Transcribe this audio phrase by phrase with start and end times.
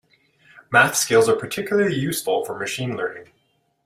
[0.71, 3.27] Maths skills are particularly useful for machine learning.